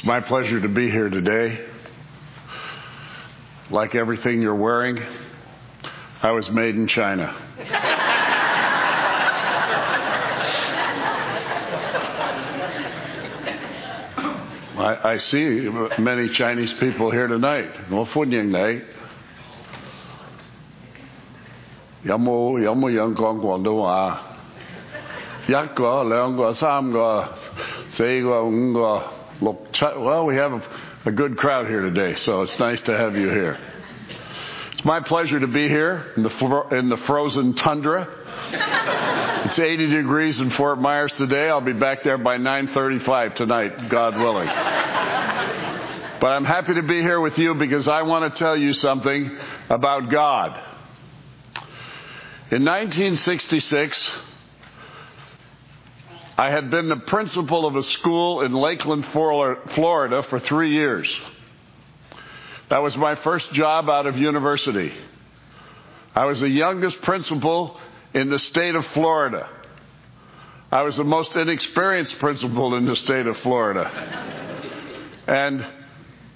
[0.00, 1.59] It's my pleasure to be here today.
[3.69, 4.99] Like everything you're wearing,
[6.21, 7.35] I was made in China.
[14.77, 15.69] I, I see
[15.99, 17.69] many Chinese people here tonight.
[17.89, 18.81] 我欢迎你。
[22.03, 24.21] 有冇有冇人讲广东话？
[25.47, 27.29] 一个、两个、三个、
[27.89, 29.19] 四个、五个、六七。
[29.41, 30.63] Well, we have
[31.05, 33.57] a, good crowd here today, so it's nice to have you here.
[34.73, 38.07] It's my pleasure to be here in the, in the frozen tundra.
[39.47, 41.49] It's 80 degrees in Fort Myers today.
[41.49, 44.45] I'll be back there by 9:35 tonight, God willing.
[44.45, 49.35] But I'm happy to be here with you because I want to tell you something
[49.71, 50.51] about God.
[52.51, 54.11] In 1966,
[56.37, 61.19] I had been the principal of a school in Lakeland, Florida for three years.
[62.69, 64.93] That was my first job out of university.
[66.15, 67.79] I was the youngest principal
[68.13, 69.49] in the state of Florida.
[70.71, 73.89] I was the most inexperienced principal in the state of Florida.
[75.27, 75.65] And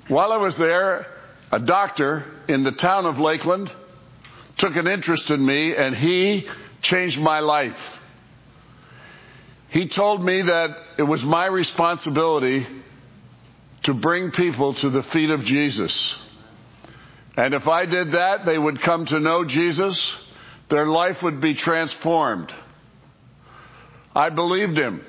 [0.09, 1.07] while I was there,
[1.51, 3.71] a doctor in the town of Lakeland
[4.57, 6.47] took an interest in me and he
[6.81, 7.79] changed my life.
[9.69, 12.65] He told me that it was my responsibility
[13.83, 16.17] to bring people to the feet of Jesus.
[17.37, 20.15] And if I did that, they would come to know Jesus,
[20.69, 22.51] their life would be transformed.
[24.15, 25.01] I believed him.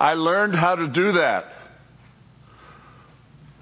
[0.00, 1.44] I learned how to do that.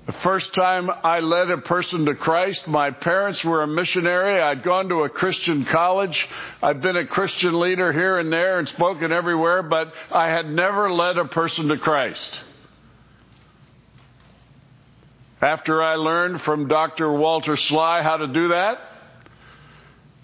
[0.07, 4.41] The first time I led a person to Christ, my parents were a missionary.
[4.41, 6.29] I'd gone to a Christian college.
[6.63, 10.93] I'd been a Christian leader here and there and spoken everywhere, but I had never
[10.93, 12.41] led a person to Christ.
[15.43, 17.13] After I learned from Dr.
[17.13, 18.79] Walter Sly how to do that,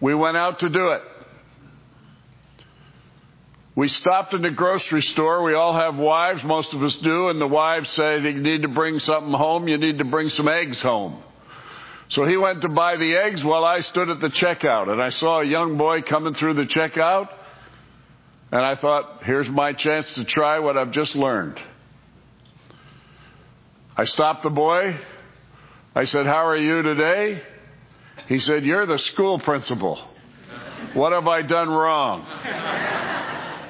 [0.00, 1.02] we went out to do it.
[3.74, 5.42] We stopped in the grocery store.
[5.42, 8.68] We all have wives, most of us do, and the wives say you need to
[8.68, 11.22] bring something home, you need to bring some eggs home.
[12.08, 15.08] So he went to buy the eggs while I stood at the checkout, and I
[15.08, 17.28] saw a young boy coming through the checkout,
[18.50, 21.58] and I thought, here's my chance to try what I've just learned.
[23.96, 24.98] I stopped the boy.
[25.94, 27.42] I said, How are you today?
[28.26, 29.98] He said, You're the school principal.
[30.94, 32.26] What have I done wrong?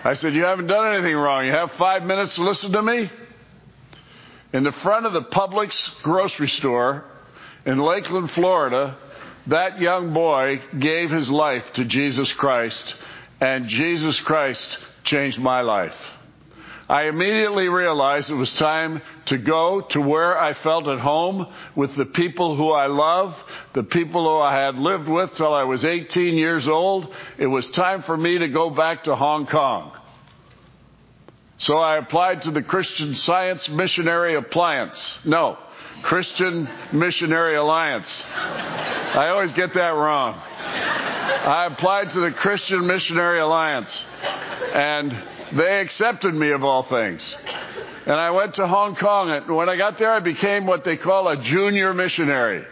[0.04, 1.46] I said, You haven't done anything wrong.
[1.46, 3.10] You have five minutes to listen to me?
[4.52, 7.04] In the front of the Publix grocery store
[7.64, 8.98] in Lakeland, Florida,
[9.46, 12.96] that young boy gave his life to Jesus Christ,
[13.40, 15.96] and Jesus Christ changed my life.
[16.88, 21.94] I immediately realized it was time to go to where I felt at home with
[21.96, 23.36] the people who I love,
[23.72, 27.14] the people who I had lived with till I was 18 years old.
[27.38, 29.92] It was time for me to go back to Hong Kong.
[31.58, 35.20] So I applied to the Christian Science Missionary Appliance.
[35.24, 35.56] No,
[36.02, 38.24] Christian Missionary Alliance.
[38.34, 40.34] I always get that wrong.
[40.34, 44.04] I applied to the Christian Missionary Alliance.
[44.74, 45.12] And
[45.56, 47.36] they accepted me of all things.
[48.06, 49.30] And I went to Hong Kong.
[49.30, 52.64] And when I got there, I became what they call a junior missionary.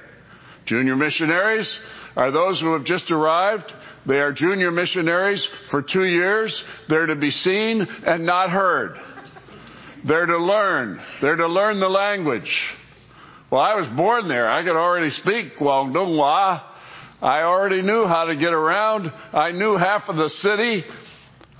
[0.67, 1.79] Junior missionaries
[2.17, 3.73] are those who have just arrived.
[4.07, 6.65] They are junior missionaries for two years.
[6.89, 8.99] They're to be seen and not heard.
[10.05, 11.01] They're to learn.
[11.21, 12.61] They're to learn the language.
[13.51, 14.49] Well, I was born there.
[14.49, 16.63] I could already speak Guangdonghua.
[17.23, 19.13] I already knew how to get around.
[19.33, 20.85] I knew half of the city.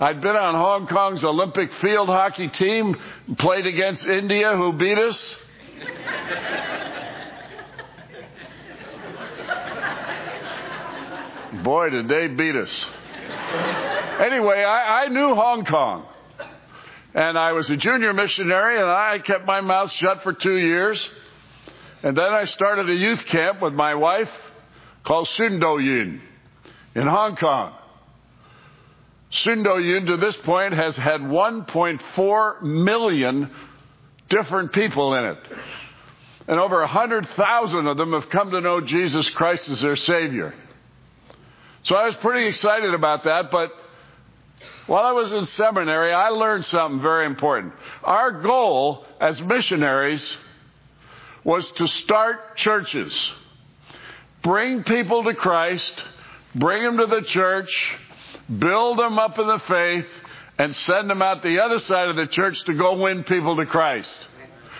[0.01, 2.97] I'd been on Hong Kong's Olympic field hockey team,
[3.37, 5.35] played against India, who beat us.
[11.63, 12.89] Boy, did they beat us.
[14.19, 16.07] Anyway, I, I knew Hong Kong.
[17.13, 21.11] And I was a junior missionary, and I kept my mouth shut for two years.
[22.01, 24.31] And then I started a youth camp with my wife
[25.03, 26.21] called Sundoyin
[26.95, 27.75] in Hong Kong.
[29.31, 33.49] Sundoyin to this point has had 1.4 million
[34.29, 35.37] different people in it.
[36.47, 40.53] And over 100,000 of them have come to know Jesus Christ as their Savior.
[41.83, 43.71] So I was pretty excited about that, but
[44.85, 47.73] while I was in seminary, I learned something very important.
[48.03, 50.37] Our goal as missionaries
[51.43, 53.31] was to start churches,
[54.43, 56.03] bring people to Christ,
[56.53, 57.93] bring them to the church,
[58.47, 60.07] build them up in the faith,
[60.57, 63.65] and send them out the other side of the church to go win people to
[63.65, 64.27] Christ.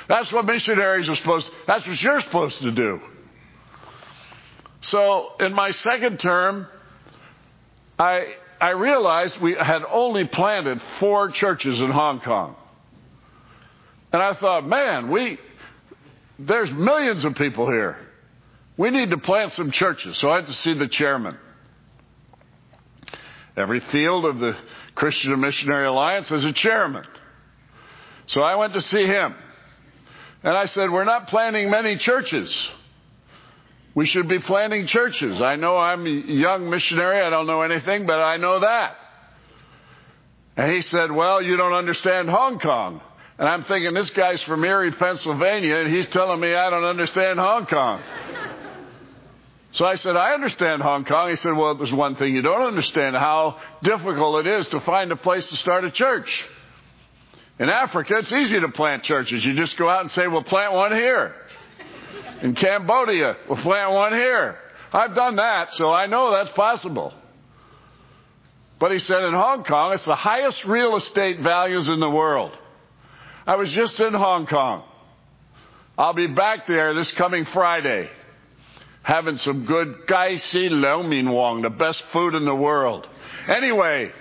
[0.07, 2.99] That's what missionaries are supposed to, that's what you're supposed to do.
[4.81, 6.67] So in my second term,
[7.97, 12.55] I I realized we had only planted four churches in Hong Kong.
[14.13, 15.39] And I thought, man, we
[16.37, 17.97] there's millions of people here.
[18.77, 20.17] We need to plant some churches.
[20.17, 21.37] So I had to see the chairman.
[23.57, 24.55] Every field of the
[24.95, 27.05] Christian Missionary Alliance has a chairman.
[28.27, 29.35] So I went to see him.
[30.43, 32.69] And I said, We're not planting many churches.
[33.93, 35.41] We should be planting churches.
[35.41, 37.21] I know I'm a young missionary.
[37.21, 38.95] I don't know anything, but I know that.
[40.55, 43.01] And he said, Well, you don't understand Hong Kong.
[43.37, 47.39] And I'm thinking, this guy's from Erie, Pennsylvania, and he's telling me I don't understand
[47.39, 48.01] Hong Kong.
[49.73, 51.29] So I said, I understand Hong Kong.
[51.29, 55.11] He said, Well, there's one thing you don't understand how difficult it is to find
[55.11, 56.45] a place to start a church.
[57.57, 59.45] In Africa, it's easy to plant churches.
[59.45, 61.35] You just go out and say, We'll plant one here.
[62.41, 64.57] In Cambodia, we'll plant one here.
[64.91, 67.13] I've done that, so I know that's possible.
[68.77, 72.51] But he said in Hong Kong, it's the highest real estate values in the world.
[73.45, 74.83] I was just in Hong Kong.
[75.97, 78.09] I'll be back there this coming Friday
[79.03, 83.07] having some good Gai Si Leung Min Wong, the best food in the world.
[83.47, 84.11] Anyway,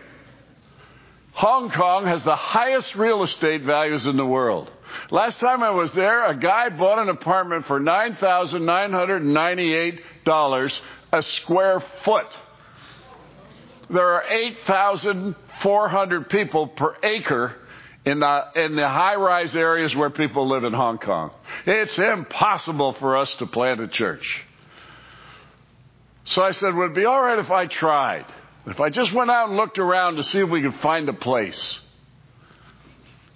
[1.33, 4.71] Hong Kong has the highest real estate values in the world.
[5.11, 10.81] Last time I was there, a guy bought an apartment for $9,998
[11.13, 12.27] a square foot.
[13.89, 17.55] There are 8,400 people per acre
[18.05, 21.33] in the, in the high rise areas where people live in Hong Kong.
[21.67, 24.45] It's impossible for us to plant a church.
[26.31, 28.25] So I said, would it be all right if I tried?
[28.65, 31.13] If I just went out and looked around to see if we could find a
[31.13, 31.81] place.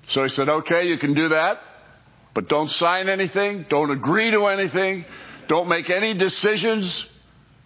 [0.07, 1.61] So he said, okay, you can do that,
[2.35, 5.05] but don't sign anything, don't agree to anything,
[5.49, 7.05] don't make any decisions,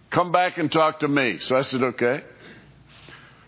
[0.09, 1.37] come back and talk to me.
[1.37, 2.23] So I said, okay.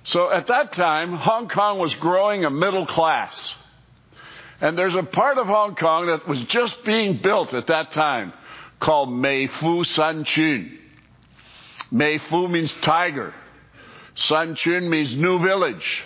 [0.03, 3.55] So at that time, Hong Kong was growing a middle class.
[4.59, 8.33] And there's a part of Hong Kong that was just being built at that time
[8.79, 10.77] called Mei Fu San Chun.
[11.91, 13.33] Mei Fu means tiger.
[14.15, 16.03] San Chun means new village.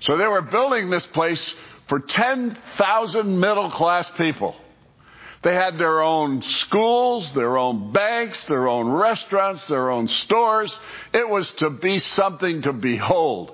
[0.00, 1.54] So they were building this place
[1.88, 4.56] for 10,000 middle class people.
[5.42, 10.76] They had their own schools, their own banks, their own restaurants, their own stores.
[11.14, 13.52] It was to be something to behold.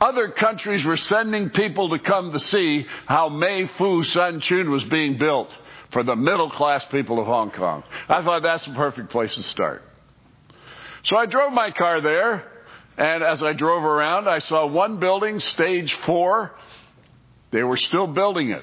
[0.00, 4.84] Other countries were sending people to come to see how Mei Fu San Chun was
[4.84, 5.50] being built
[5.92, 7.82] for the middle class people of Hong Kong.
[8.08, 9.82] I thought that's the perfect place to start.
[11.04, 12.44] So I drove my car there,
[12.96, 16.54] and as I drove around, I saw one building, stage four,
[17.50, 18.62] they were still building it.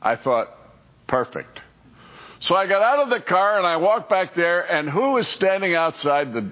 [0.00, 0.48] I thought,
[1.06, 1.60] perfect.
[2.40, 5.28] So I got out of the car and I walked back there, and who was
[5.28, 6.50] standing outside the,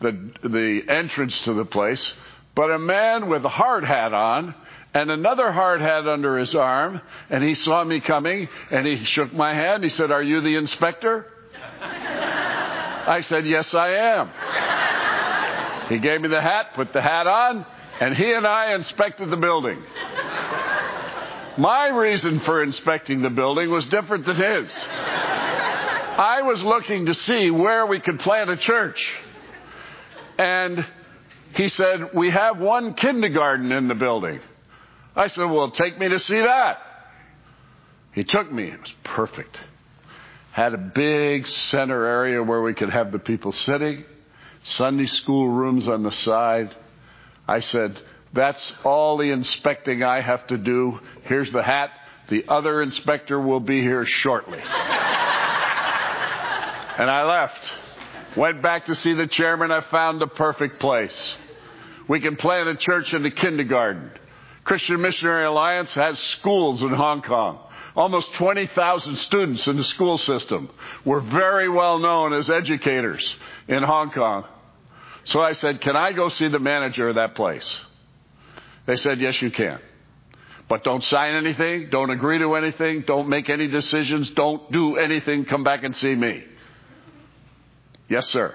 [0.00, 2.14] the, the entrance to the place
[2.56, 4.54] but a man with a hard hat on
[4.94, 9.32] and another hard hat under his arm, and he saw me coming and he shook
[9.32, 9.84] my hand.
[9.84, 11.26] He said, Are you the inspector?
[13.06, 15.88] I said, Yes, I am.
[15.88, 17.64] He gave me the hat, put the hat on,
[18.00, 19.82] and he and I inspected the building.
[21.58, 24.86] My reason for inspecting the building was different than his.
[26.18, 29.12] I was looking to see where we could plant a church.
[30.38, 30.84] And
[31.54, 34.40] he said, We have one kindergarten in the building.
[35.14, 36.78] I said, Well, take me to see that.
[38.12, 38.64] He took me.
[38.64, 39.56] It was perfect.
[40.56, 44.06] Had a big center area where we could have the people sitting,
[44.62, 46.74] Sunday school rooms on the side.
[47.46, 48.00] I said,
[48.32, 50.98] that's all the inspecting I have to do.
[51.24, 51.90] Here's the hat.
[52.30, 54.56] The other inspector will be here shortly.
[54.60, 54.64] and
[57.10, 57.72] I left.
[58.34, 59.70] Went back to see the chairman.
[59.70, 61.36] I found the perfect place.
[62.08, 64.10] We can plant a church in the kindergarten.
[64.64, 67.58] Christian Missionary Alliance has schools in Hong Kong.
[67.96, 70.70] Almost 20,000 students in the school system.
[71.04, 73.34] We're very well known as educators
[73.68, 74.44] in Hong Kong.
[75.24, 77.80] So I said, can I go see the manager of that place?
[78.86, 79.80] They said, yes, you can.
[80.68, 85.44] But don't sign anything, don't agree to anything, don't make any decisions, don't do anything,
[85.44, 86.44] come back and see me.
[88.08, 88.54] Yes, sir.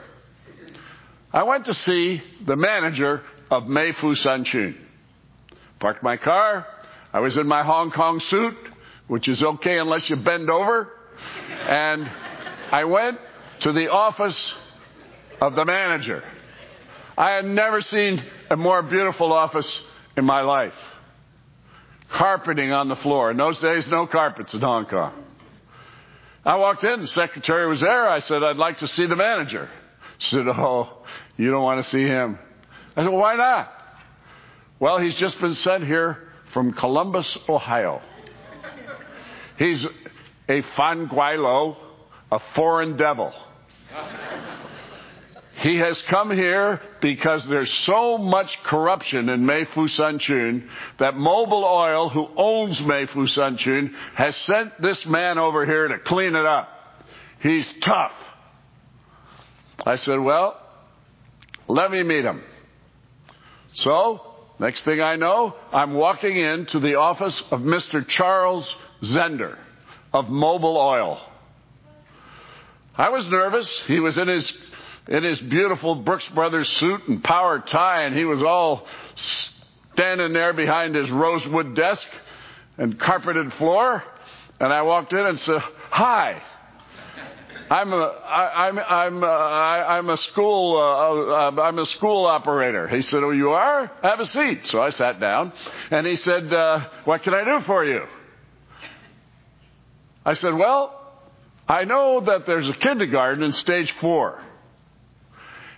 [1.34, 4.78] I went to see the manager of Mei Fu San Chun.
[5.80, 6.68] Parked my car.
[7.14, 8.56] I was in my Hong Kong suit,
[9.12, 10.90] which is okay unless you bend over.
[11.68, 12.10] And
[12.72, 13.20] I went
[13.60, 14.56] to the office
[15.42, 16.24] of the manager.
[17.18, 19.82] I had never seen a more beautiful office
[20.16, 20.74] in my life.
[22.08, 23.30] Carpeting on the floor.
[23.32, 25.12] In those days, no carpets in Hong Kong.
[26.46, 28.08] I walked in, the secretary was there.
[28.08, 29.70] I said, I'd like to see the manager.
[30.20, 31.04] She said, Oh,
[31.36, 32.40] you don't want to see him.
[32.96, 33.74] I said, why not?
[34.80, 38.02] Well, he's just been sent here from Columbus, Ohio.
[39.62, 39.86] He's
[40.50, 41.78] a fanguilo,
[42.32, 43.32] a foreign devil.
[45.58, 52.10] He has come here because there's so much corruption in Meifu Sunchun that Mobil Oil,
[52.10, 56.68] who owns Meifu Sunchun, has sent this man over here to clean it up.
[57.42, 58.14] He's tough.
[59.86, 60.60] I said, well,
[61.68, 62.42] let me meet him.
[63.74, 64.31] So,
[64.62, 68.08] next thing I know, I'm walking into the office of Mr.
[68.08, 69.58] Charles Zender
[70.14, 71.20] of Mobil Oil.
[72.96, 73.68] I was nervous.
[73.88, 74.54] He was in his
[75.08, 78.86] in his beautiful Brooks Brothers suit and power tie, and he was all
[79.96, 82.08] standing there behind his rosewood desk
[82.78, 84.04] and carpeted floor.
[84.60, 86.42] And I walked in and said, "Hi,
[87.72, 92.26] I'm a I, I'm I'm uh, I, I'm a school uh, uh, I'm a school
[92.26, 93.90] operator." He said, "Oh, you are?
[94.04, 95.54] Have a seat." So I sat down,
[95.90, 98.02] and he said, uh, "What can I do for you?"
[100.26, 100.98] I said, "Well."
[101.70, 104.42] I know that there's a kindergarten in stage four.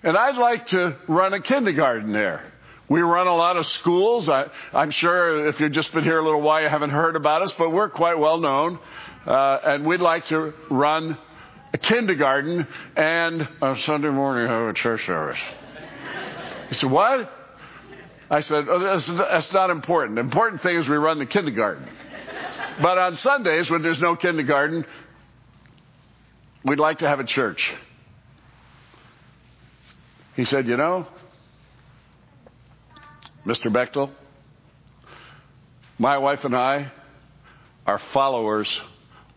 [0.02, 2.52] And I'd like to run a kindergarten there.
[2.90, 4.28] We run a lot of schools.
[4.28, 7.44] I, am sure if you've just been here a little while, you haven't heard about
[7.44, 8.80] us, but we're quite well known.
[9.28, 11.16] Uh, and we'd like to run
[11.74, 15.40] a kindergarten and a Sunday morning have a church service.
[16.70, 17.32] He said, What?
[18.30, 20.16] I said, oh, that's, that's not important.
[20.16, 21.88] The important thing is we run the kindergarten.
[22.82, 24.86] But on Sundays, when there's no kindergarten,
[26.66, 27.74] we'd like to have a church.
[30.36, 31.08] He said, You know,
[33.46, 33.72] Mr.
[33.72, 34.10] Bechtel,
[36.00, 36.92] my wife and I
[37.86, 38.82] are followers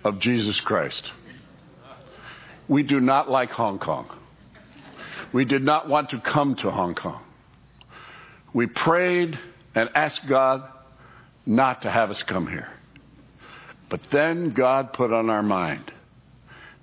[0.05, 1.13] of Jesus Christ.
[2.69, 4.11] We do not like Hong Kong.
[5.33, 7.23] We did not want to come to Hong Kong.
[8.53, 9.39] We prayed
[9.75, 10.63] and asked God
[11.45, 12.69] not to have us come here.
[13.89, 15.93] But then God put on our mind.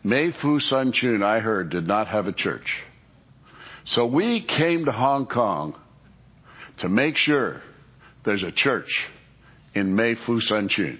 [0.03, 2.81] Mei Fu Sun Chun, I heard, did not have a church.
[3.85, 5.75] So we came to Hong Kong
[6.77, 7.61] to make sure
[8.23, 9.07] there's a church
[9.73, 10.99] in Mei Fu Sun Chun.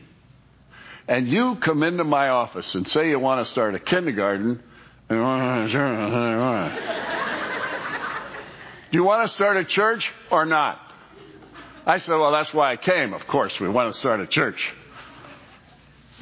[1.07, 4.63] And you come into my office and say you want to start a kindergarten.
[8.91, 10.79] Do you want to start a church or not?
[11.85, 13.13] I said, Well, that's why I came.
[13.13, 14.71] Of course, we want to start a church.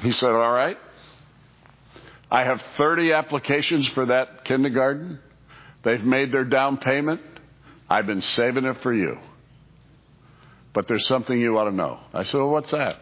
[0.01, 0.77] He said, All right.
[2.31, 5.19] I have 30 applications for that kindergarten.
[5.83, 7.19] They've made their down payment.
[7.89, 9.17] I've been saving it for you.
[10.73, 11.99] But there's something you ought to know.
[12.13, 13.01] I said, well, what's that?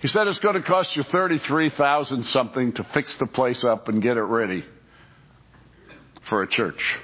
[0.00, 4.02] He said it's going to cost you 33,000 something to fix the place up and
[4.02, 4.64] get it ready
[6.28, 6.98] for a church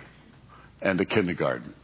[0.81, 1.75] and a kindergarten.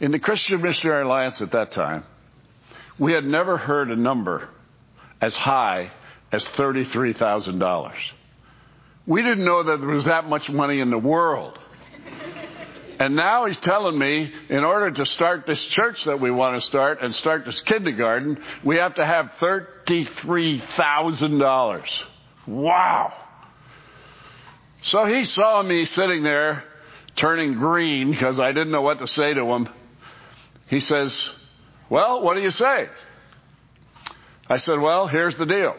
[0.00, 2.04] In the Christian Missionary Alliance at that time,
[2.98, 4.48] we had never heard a number
[5.20, 5.90] as high
[6.30, 7.92] as $33,000.
[9.06, 11.58] We didn't know that there was that much money in the world.
[13.00, 16.66] And now he's telling me in order to start this church that we want to
[16.66, 22.02] start and start this kindergarten, we have to have $33,000.
[22.46, 23.14] Wow.
[24.88, 26.64] So he saw me sitting there
[27.14, 29.68] turning green because I didn't know what to say to him.
[30.68, 31.30] He says,
[31.90, 32.88] Well, what do you say?
[34.48, 35.76] I said, Well, here's the deal.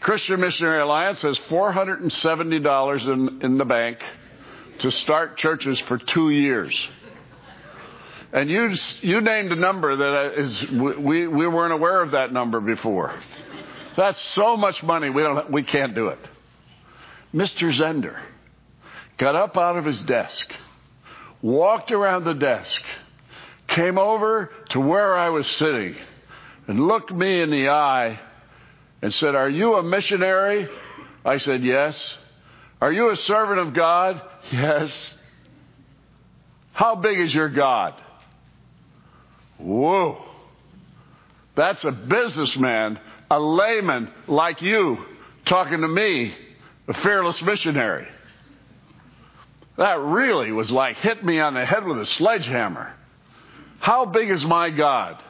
[0.00, 3.98] Christian Missionary Alliance has $470 in, in the bank
[4.80, 6.88] to start churches for two years.
[8.32, 12.60] And you, you named a number that is, we, we weren't aware of that number
[12.60, 13.14] before.
[13.96, 16.18] That's so much money, we, don't, we can't do it.
[17.34, 17.72] Mr.
[17.72, 18.18] Zender
[19.18, 20.52] got up out of his desk,
[21.42, 22.82] walked around the desk,
[23.66, 25.96] came over to where I was sitting,
[26.66, 28.18] and looked me in the eye
[29.02, 30.68] and said, Are you a missionary?
[31.24, 32.18] I said, Yes.
[32.80, 34.22] Are you a servant of God?
[34.50, 35.14] Yes.
[36.72, 37.94] How big is your God?
[39.58, 40.24] Whoa.
[41.56, 45.04] That's a businessman, a layman like you,
[45.44, 46.32] talking to me,
[46.88, 48.08] a fearless missionary.
[49.76, 52.94] That really was like hit me on the head with a sledgehammer.
[53.78, 55.22] How big is my God?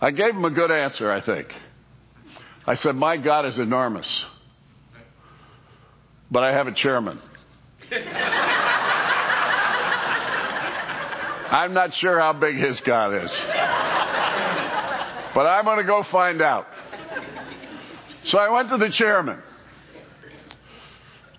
[0.00, 1.54] I gave him a good answer, I think.
[2.66, 4.26] I said, My God is enormous,
[6.30, 7.20] but I have a chairman.
[11.50, 13.30] I'm not sure how big his God is,
[15.34, 16.66] but I'm going to go find out.
[18.24, 19.38] So I went to the chairman.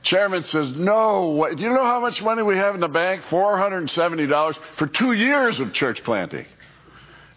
[0.04, 3.24] Chairman says, No, do you know how much money we have in the bank?
[3.24, 6.46] $470 for two years of church planting.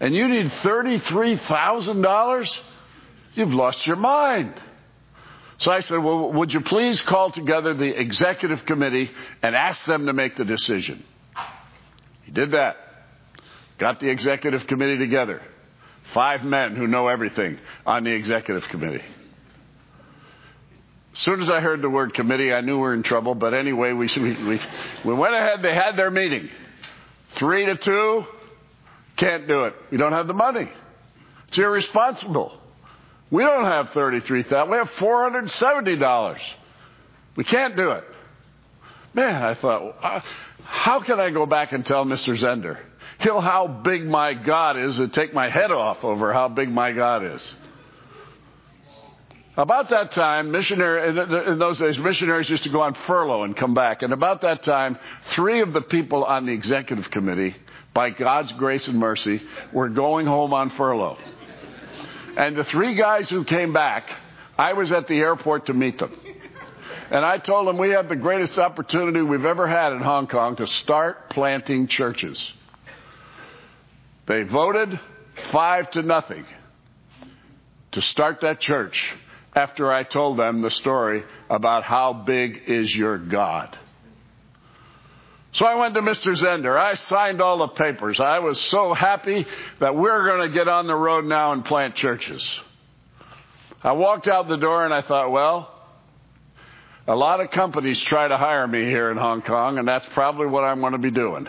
[0.01, 2.61] And you need $33,000?
[3.35, 4.53] You've lost your mind.
[5.59, 9.11] So I said, Well, would you please call together the executive committee
[9.43, 11.03] and ask them to make the decision?
[12.25, 12.77] He did that.
[13.79, 15.41] Got the executive committee together.
[16.13, 19.05] Five men who know everything on the executive committee.
[21.19, 23.35] As soon as I heard the word committee, I knew we were in trouble.
[23.35, 24.61] But anyway, we, we,
[25.05, 25.63] we went ahead.
[25.63, 26.49] They had their meeting.
[27.35, 28.25] Three to two.
[29.17, 29.75] Can't do it.
[29.91, 30.71] We don't have the money.
[31.49, 32.57] It's irresponsible.
[33.33, 34.71] We don't have thirty-three thousand.
[34.71, 36.41] We have four hundred seventy dollars.
[37.35, 38.05] We can't do it.
[39.13, 40.21] Man, I thought, uh,
[40.63, 42.39] how can I go back and tell Mr.
[42.39, 42.79] Zender?
[43.19, 46.93] He'll how big my God is and take my head off over how big my
[46.93, 47.57] God is.
[49.59, 51.09] About that time, missionary,
[51.51, 54.03] in those days, missionaries used to go on furlough and come back.
[54.03, 54.97] And about that time,
[55.31, 57.57] three of the people on the executive committee,
[57.93, 61.19] by God's grace and mercy, were going home on furlough.
[62.37, 64.09] And the three guys who came back,
[64.57, 66.17] I was at the airport to meet them.
[67.11, 70.55] And I told them we have the greatest opportunity we've ever had in Hong Kong
[70.57, 72.53] to start planting churches.
[74.27, 75.01] They voted
[75.51, 76.45] five to nothing
[77.91, 79.17] to start that church
[79.59, 83.77] after I told them the story about how big is your God.
[85.53, 86.37] So I went to Mr.
[86.37, 86.79] Zender.
[86.79, 88.21] I signed all the papers.
[88.21, 89.45] I was so happy
[89.81, 92.61] that we're going to get on the road now and plant churches.
[93.83, 95.75] I walked out the door and I thought, well,
[97.09, 100.47] a lot of companies try to hire me here in Hong Kong, and that's probably
[100.47, 101.49] what I'm going to be doing.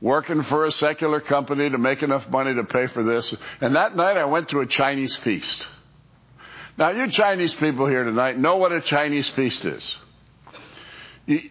[0.00, 3.36] Working for a secular company to make enough money to pay for this.
[3.60, 5.64] And that night I went to a Chinese feast.
[6.78, 9.96] Now, you Chinese people here tonight know what a Chinese feast is.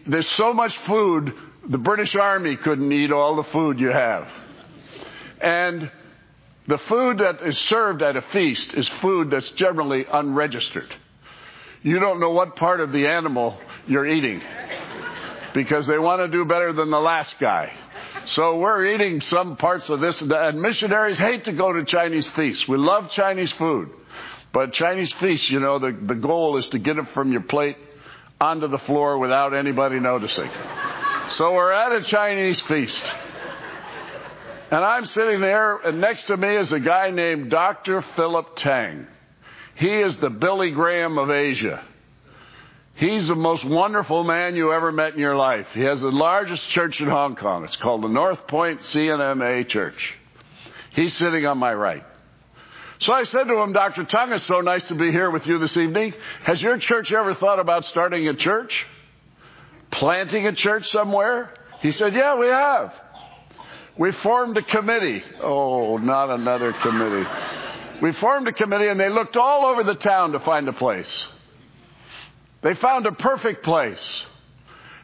[0.06, 1.32] There's so much food,
[1.68, 4.28] the British Army couldn't eat all the food you have.
[5.40, 5.90] And
[6.66, 10.94] the food that is served at a feast is food that's generally unregistered.
[11.82, 14.40] You don't know what part of the animal you're eating
[15.54, 17.72] because they want to do better than the last guy.
[18.26, 22.68] So we're eating some parts of this, and missionaries hate to go to Chinese feasts.
[22.68, 23.90] We love Chinese food.
[24.52, 27.76] But Chinese feast, you know, the, the goal is to get it from your plate
[28.40, 30.50] onto the floor without anybody noticing.
[31.30, 33.12] So we're at a Chinese feast.
[34.70, 38.02] And I'm sitting there, and next to me is a guy named Dr.
[38.16, 39.06] Philip Teng.
[39.74, 41.82] He is the Billy Graham of Asia.
[42.94, 45.66] He's the most wonderful man you ever met in your life.
[45.72, 47.64] He has the largest church in Hong Kong.
[47.64, 50.14] It's called the North Point CNMA Church.
[50.90, 52.04] He's sitting on my right.
[53.02, 54.04] So I said to him, Dr.
[54.04, 56.14] Teng, it's so nice to be here with you this evening.
[56.44, 58.86] Has your church ever thought about starting a church?
[59.90, 61.52] Planting a church somewhere?
[61.80, 62.94] He said, Yeah, we have.
[63.98, 65.20] We formed a committee.
[65.42, 67.28] Oh, not another committee.
[68.00, 71.28] We formed a committee and they looked all over the town to find a place.
[72.62, 74.24] They found a perfect place.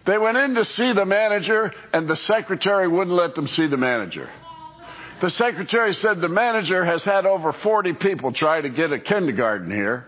[0.07, 3.77] They went in to see the manager and the secretary wouldn't let them see the
[3.77, 4.31] manager.
[5.21, 9.71] The secretary said the manager has had over 40 people try to get a kindergarten
[9.71, 10.07] here.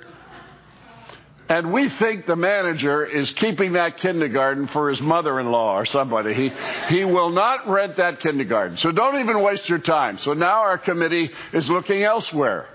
[1.49, 6.33] And we think the manager is keeping that kindergarten for his mother-in-law or somebody.
[6.33, 6.53] He,
[6.95, 8.77] he will not rent that kindergarten.
[8.77, 10.19] So don't even waste your time.
[10.19, 12.69] So now our committee is looking elsewhere.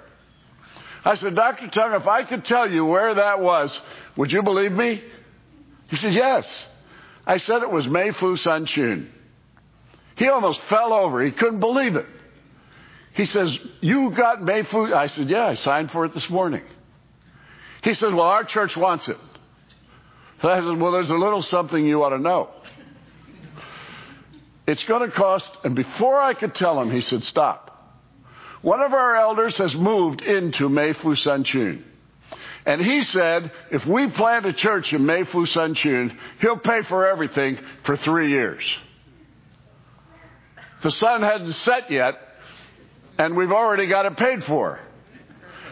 [1.05, 1.67] I said, Dr.
[1.67, 3.79] Teng, if I could tell you where that was,
[4.17, 5.01] would you believe me?
[5.87, 6.65] He says, yes.
[7.25, 9.09] I said it was Mei Fu Sun Chun.
[10.17, 11.23] He almost fell over.
[11.23, 12.07] He couldn't believe it.
[13.15, 14.93] He says, You got Mei Fu?
[14.93, 16.63] I said, Yeah, I signed for it this morning.
[17.81, 19.17] He said, Well, our church wants it.
[20.43, 22.49] I said, Well, there's a little something you ought to know.
[24.67, 27.71] It's going to cost, and before I could tell him, he said, Stop.
[28.61, 31.83] One of our elders has moved into Mei Fu Sun Chun.
[32.65, 36.81] And he said, if we plant a church in Mei Fu Sun Chun, he'll pay
[36.81, 38.63] for everything for three years.
[40.81, 42.15] The sun hadn't set yet,
[43.17, 44.79] and we've already got it paid for.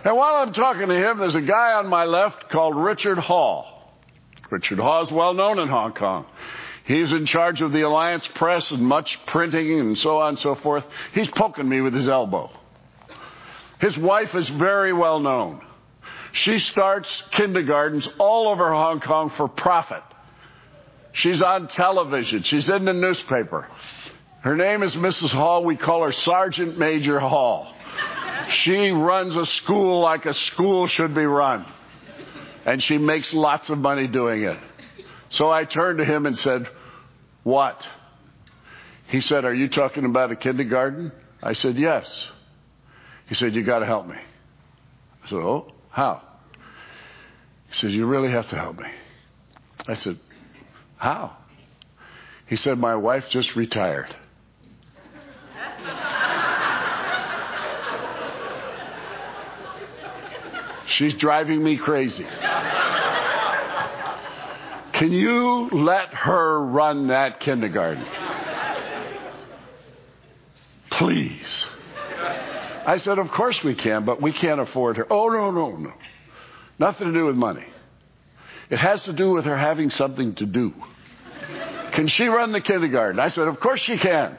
[0.03, 3.93] And while I'm talking to him, there's a guy on my left called Richard Hall.
[4.51, 6.25] Richard Hall is well known in Hong Kong.
[6.85, 10.55] He's in charge of the Alliance Press and much printing and so on and so
[10.55, 10.83] forth.
[11.13, 12.51] He's poking me with his elbow.
[13.79, 15.61] His wife is very well known.
[16.33, 20.03] She starts kindergartens all over Hong Kong for profit.
[21.13, 22.43] She's on television.
[22.43, 23.67] She's in the newspaper.
[24.43, 25.29] Her name is Mrs.
[25.29, 25.63] Hall.
[25.63, 27.73] We call her Sergeant Major Hall.
[28.49, 31.65] She runs a school like a school should be run.
[32.65, 34.59] And she makes lots of money doing it.
[35.29, 36.67] So I turned to him and said,
[37.43, 37.87] What?
[39.07, 41.13] He said, Are you talking about a kindergarten?
[41.41, 42.29] I said, Yes.
[43.27, 44.17] He said, You got to help me.
[45.23, 46.21] I said, Oh, how?
[47.69, 48.89] He says, You really have to help me.
[49.87, 50.19] I said,
[50.97, 51.37] How?
[52.47, 54.13] He said, My wife just retired.
[60.93, 62.25] She's driving me crazy.
[64.93, 68.05] Can you let her run that kindergarten?
[70.91, 71.69] Please.
[72.85, 75.07] I said, Of course we can, but we can't afford her.
[75.11, 75.93] Oh, no, no, no.
[76.77, 77.65] Nothing to do with money.
[78.69, 80.73] It has to do with her having something to do.
[81.93, 83.19] Can she run the kindergarten?
[83.19, 84.37] I said, Of course she can.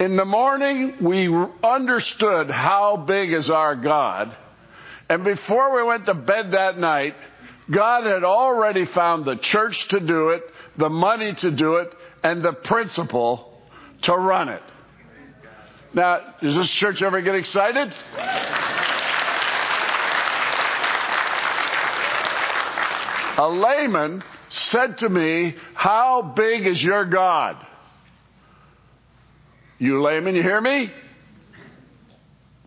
[0.00, 1.28] In the morning, we
[1.62, 4.36] understood how big is our God.
[5.10, 7.16] And before we went to bed that night,
[7.68, 10.42] God had already found the church to do it,
[10.78, 11.92] the money to do it,
[12.22, 13.60] and the principle
[14.02, 14.62] to run it.
[15.92, 17.92] Now, does this church ever get excited?
[23.36, 27.56] A layman said to me, How big is your God?
[29.80, 30.92] You layman, you hear me?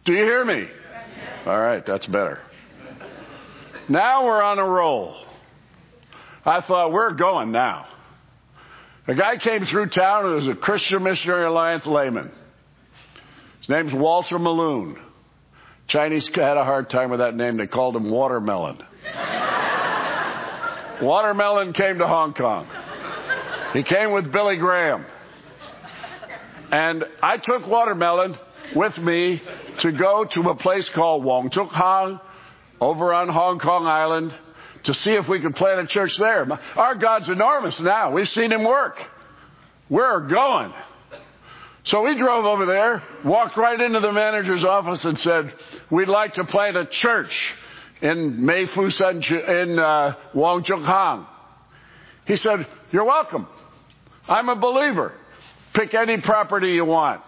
[0.04, 0.68] Do you hear me?
[1.46, 2.40] All right, that's better.
[3.90, 5.16] Now we're on a roll.
[6.46, 7.88] I thought, we're going now.
[9.08, 12.32] A guy came through town who was a Christian Missionary Alliance layman.
[13.60, 14.98] His name's Walter Maloon.
[15.88, 17.58] Chinese had a hard time with that name.
[17.58, 18.78] They called him Watermelon.
[21.02, 22.68] Watermelon came to Hong Kong.
[23.74, 25.06] He came with Billy Graham.
[26.72, 28.38] And I took Watermelon
[28.76, 29.42] with me
[29.80, 32.20] to go to a place called Wong Chuk Hang
[32.80, 34.34] over on Hong Kong Island
[34.84, 36.48] to see if we could plant a church there.
[36.76, 38.12] Our God's enormous now.
[38.12, 39.02] We've seen him work.
[39.90, 40.74] We're going.
[41.86, 45.54] So we drove over there, walked right into the manager's office and said,
[45.90, 47.56] we'd like to plant a church
[48.02, 51.26] in Mei Fu San in uh, Wong Chuk Hang.
[52.26, 53.48] He said, you're welcome.
[54.28, 55.14] I'm a believer.
[55.74, 57.22] Pick any property you want.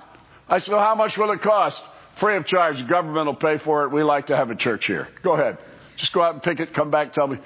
[0.47, 1.81] I said, well, how much will it cost?
[2.17, 2.77] Free of charge.
[2.77, 3.91] The government will pay for it.
[3.91, 5.07] We like to have a church here.
[5.23, 5.57] Go ahead.
[5.95, 7.37] Just go out and pick it, come back, tell me.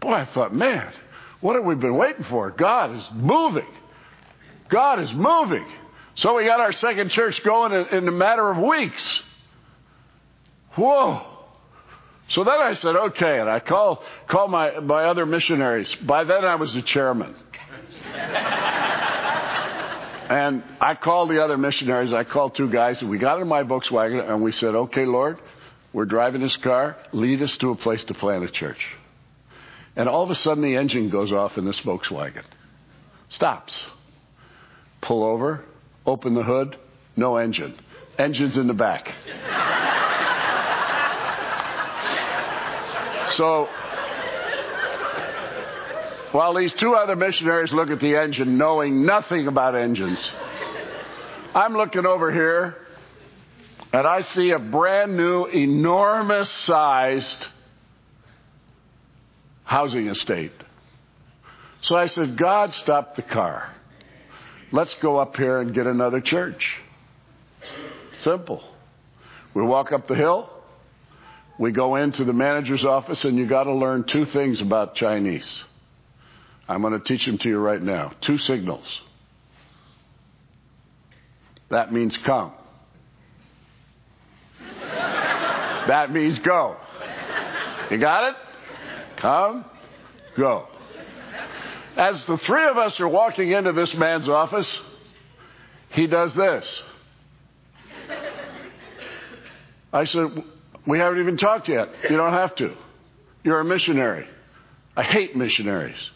[0.00, 0.92] Boy, I thought, man,
[1.40, 2.50] what have we been waiting for?
[2.50, 3.66] God is moving.
[4.68, 5.66] God is moving.
[6.14, 9.22] So we got our second church going in, in a matter of weeks.
[10.74, 11.26] Whoa.
[12.28, 15.94] So then I said, okay, and I called, called my, my other missionaries.
[15.96, 17.34] By then I was the chairman.
[20.28, 22.12] And I called the other missionaries.
[22.12, 25.38] I called two guys, and we got in my Volkswagen, and we said, okay, Lord,
[25.92, 26.96] we're driving this car.
[27.12, 28.84] Lead us to a place to plant a church.
[29.96, 32.44] And all of a sudden, the engine goes off in this Volkswagen.
[33.30, 33.86] Stops.
[35.00, 35.64] Pull over,
[36.04, 36.76] open the hood,
[37.16, 37.78] no engine.
[38.18, 39.12] Engine's in the back.
[43.32, 43.68] So,
[46.32, 50.30] while these two other missionaries look at the engine knowing nothing about engines,
[51.54, 52.76] I'm looking over here
[53.92, 57.46] and I see a brand new, enormous sized
[59.64, 60.52] housing estate.
[61.82, 63.74] So I said, God, stop the car.
[64.72, 66.80] Let's go up here and get another church.
[68.18, 68.62] Simple.
[69.54, 70.50] We walk up the hill.
[71.58, 75.64] We go into the manager's office, and you got to learn two things about Chinese.
[76.68, 78.12] I'm going to teach them to you right now.
[78.20, 79.00] Two signals.
[81.70, 82.52] That means come.
[84.80, 86.76] that means go.
[87.90, 88.36] You got it?
[89.16, 89.64] Come,
[90.36, 90.68] go.
[91.96, 94.80] As the three of us are walking into this man's office,
[95.90, 96.82] he does this.
[99.92, 100.44] I said,
[100.86, 101.88] We haven't even talked yet.
[102.08, 102.74] You don't have to.
[103.42, 104.26] You're a missionary.
[104.96, 106.10] I hate missionaries.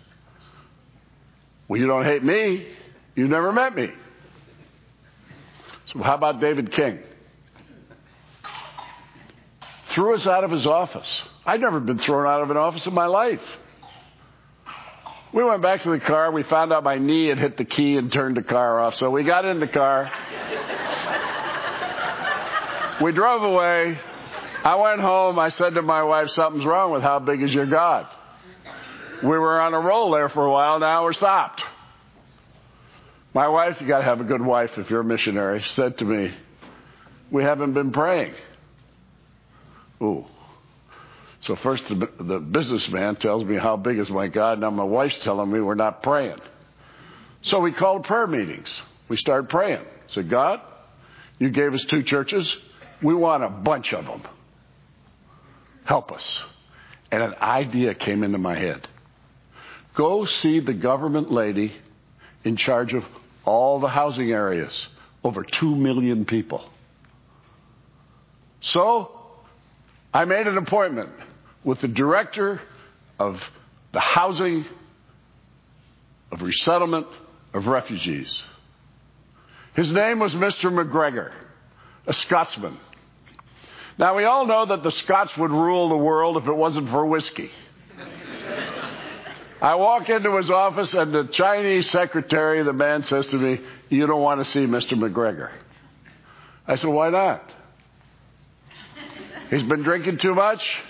[1.69, 2.67] Well, you don't hate me.
[3.15, 3.91] You've never met me.
[5.87, 7.01] So, how about David King?
[9.89, 11.23] Threw us out of his office.
[11.45, 13.43] I'd never been thrown out of an office in my life.
[15.35, 16.31] We went back to the car.
[16.31, 18.95] We found out my knee had hit the key and turned the car off.
[18.97, 20.11] So we got in the car.
[23.03, 23.99] we drove away.
[24.65, 25.39] I went home.
[25.39, 28.07] I said to my wife, Something's wrong with how big is your God?
[29.23, 30.81] We were on a roll there for a while.
[30.81, 31.65] Now we're stopped.
[33.35, 36.05] My wife, you got to have a good wife if you're a missionary, said to
[36.05, 36.35] me,
[37.31, 38.35] We haven't been praying.
[40.03, 40.27] Ooh.
[41.41, 44.61] So first the, the businessman tells me how big is my God.
[44.61, 46.39] Now my wife's telling me we're not praying.
[47.43, 48.83] So we called prayer meetings.
[49.09, 49.85] We started praying.
[50.09, 50.61] Said, God,
[51.39, 52.57] you gave us two churches.
[53.03, 54.23] We want a bunch of them.
[55.85, 56.43] Help us.
[57.11, 58.87] And an idea came into my head.
[59.95, 61.73] Go see the government lady
[62.45, 63.05] in charge of
[63.45, 64.89] all the housing areas,
[65.23, 66.65] over two million people.
[68.61, 69.11] So
[70.15, 71.11] I made an appointment
[71.65, 72.61] with the director
[73.19, 73.43] of
[73.93, 74.65] the housing,
[76.31, 77.07] of resettlement,
[77.53, 78.43] of refugees.
[79.75, 80.73] His name was Mr.
[80.73, 81.33] McGregor,
[82.07, 82.79] a Scotsman.
[83.99, 87.05] Now, we all know that the Scots would rule the world if it wasn't for
[87.05, 87.51] whiskey.
[89.63, 94.09] I walk into his office, and the Chinese secretary, the man says to me, You
[94.09, 94.99] don't want to see Mr.
[94.99, 95.53] McGregor.
[96.67, 97.49] I said, Why not?
[99.51, 100.81] He's been drinking too much.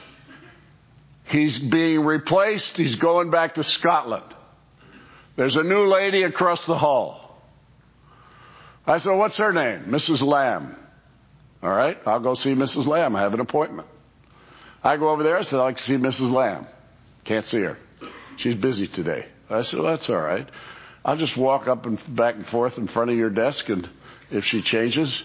[1.25, 2.79] He's being replaced.
[2.79, 4.25] He's going back to Scotland.
[5.37, 7.43] There's a new lady across the hall.
[8.87, 9.85] I said, What's her name?
[9.89, 10.23] Mrs.
[10.23, 10.77] Lamb.
[11.63, 12.87] All right, I'll go see Mrs.
[12.87, 13.17] Lamb.
[13.17, 13.87] I have an appointment.
[14.83, 15.37] I go over there.
[15.37, 16.33] I said, I'd like to see Mrs.
[16.33, 16.67] Lamb.
[17.25, 17.77] Can't see her.
[18.37, 19.27] She's busy today.
[19.51, 20.49] I said, well, That's all right.
[21.05, 23.89] I'll just walk up and back and forth in front of your desk, and
[24.31, 25.25] if she changes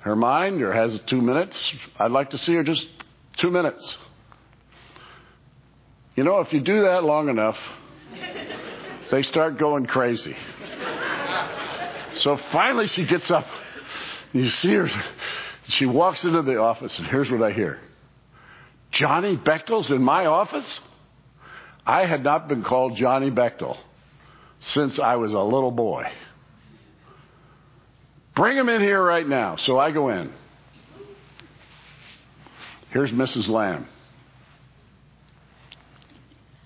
[0.00, 2.88] her mind or has two minutes, I'd like to see her just
[3.36, 3.98] two minutes.
[6.16, 7.58] You know, if you do that long enough,
[9.10, 10.36] they start going crazy.
[12.14, 13.46] So finally she gets up.
[14.32, 14.90] You see her.
[15.68, 17.78] She walks into the office, and here's what I hear
[18.90, 20.80] Johnny Bechtel's in my office?
[21.88, 23.74] I had not been called Johnny Bechtel
[24.60, 26.04] since I was a little boy.
[28.34, 29.56] Bring him in here right now.
[29.56, 30.30] So I go in.
[32.90, 33.48] Here's Mrs.
[33.48, 33.86] Lamb.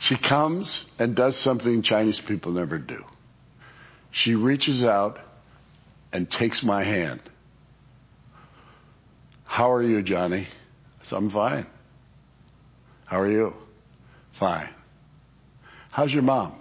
[0.00, 3.04] She comes and does something Chinese people never do.
[4.10, 5.20] She reaches out
[6.12, 7.20] and takes my hand.
[9.44, 10.48] How are you, Johnny?
[11.00, 11.66] I said, I'm fine.
[13.04, 13.54] How are you?
[14.32, 14.68] Fine.
[15.92, 16.54] How's your mom?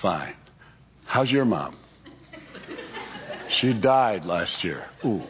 [0.00, 0.34] Fine.
[1.04, 1.76] How's your mom?
[3.50, 4.86] She died last year.
[5.04, 5.22] Ooh.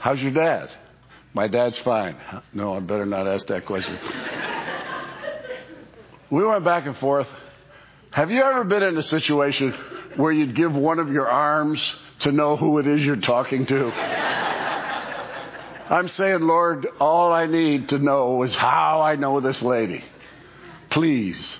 [0.00, 0.70] How's your dad?
[1.32, 2.16] My dad's fine.
[2.52, 3.96] No, I better not ask that question.
[6.30, 7.28] we went back and forth.
[8.10, 9.72] Have you ever been in a situation
[10.16, 13.92] where you'd give one of your arms to know who it is you're talking to?
[15.90, 20.02] I'm saying, Lord, all I need to know is how I know this lady.
[20.90, 21.58] Please.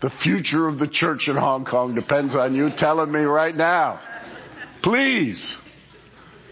[0.00, 4.00] The future of the church in Hong Kong depends on you telling me right now.
[4.82, 5.56] Please.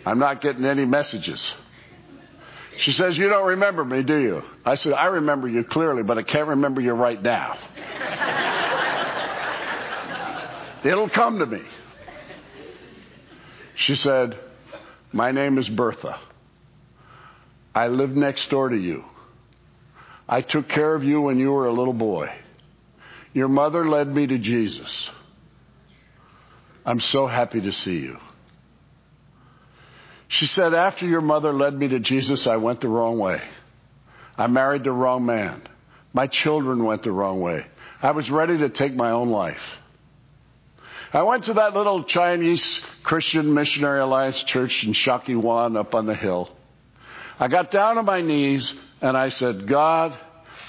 [0.06, 1.52] I'm not getting any messages.
[2.78, 4.42] She says, You don't remember me, do you?
[4.64, 7.58] I said, I remember you clearly, but I can't remember you right now.
[10.84, 11.60] It'll come to me.
[13.74, 14.38] She said,
[15.12, 16.18] My name is Bertha.
[17.74, 19.04] I live next door to you.
[20.32, 22.32] I took care of you when you were a little boy.
[23.32, 25.10] Your mother led me to Jesus.
[26.86, 28.16] I'm so happy to see you.
[30.28, 33.42] She said, After your mother led me to Jesus, I went the wrong way.
[34.38, 35.62] I married the wrong man.
[36.12, 37.66] My children went the wrong way.
[38.00, 39.60] I was ready to take my own life.
[41.12, 45.92] I went to that little Chinese Christian Missionary Alliance church in Shau Kei Wan up
[45.92, 46.50] on the hill.
[47.40, 50.16] I got down on my knees and I said, God,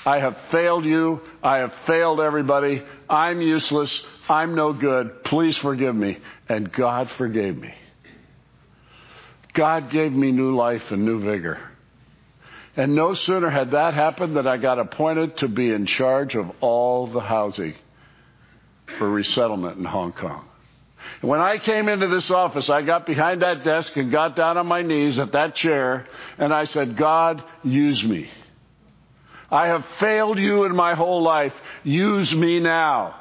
[0.05, 1.19] I have failed you.
[1.43, 2.81] I have failed everybody.
[3.09, 4.03] I'm useless.
[4.29, 5.25] I'm no good.
[5.25, 6.17] Please forgive me.
[6.47, 7.73] And God forgave me.
[9.53, 11.59] God gave me new life and new vigor.
[12.77, 16.49] And no sooner had that happened than I got appointed to be in charge of
[16.61, 17.73] all the housing
[18.97, 20.45] for resettlement in Hong Kong.
[21.21, 24.67] When I came into this office, I got behind that desk and got down on
[24.67, 28.29] my knees at that chair and I said, God, use me.
[29.49, 31.53] I have failed you in my whole life.
[31.83, 33.15] Use me now.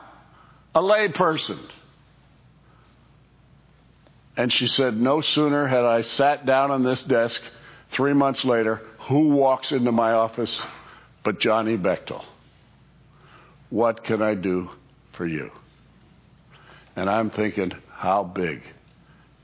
[0.75, 1.59] A layperson.
[4.37, 7.43] And she said, no sooner had I sat down on this desk
[7.91, 10.65] three months later, who walks into my office
[11.25, 12.25] but Johnny Bechtel?
[13.69, 14.71] What can I do
[15.13, 15.51] for you?
[17.01, 18.61] And I'm thinking, how big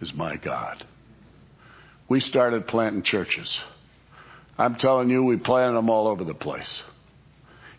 [0.02, 0.84] is my God?
[2.06, 3.58] We started planting churches.
[4.58, 6.82] I'm telling you, we planted them all over the place.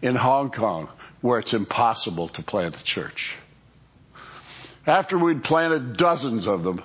[0.01, 0.89] In Hong Kong,
[1.21, 3.35] where it's impossible to plant a church.
[4.87, 6.81] After we'd planted dozens of them,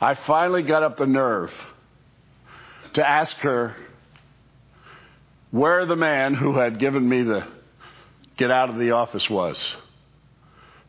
[0.00, 1.52] I finally got up the nerve
[2.94, 3.76] to ask her
[5.52, 7.46] where the man who had given me the
[8.36, 9.76] get out of the office was.